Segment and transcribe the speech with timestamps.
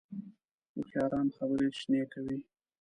[0.73, 2.37] هوښیاران خبرې شنې کوي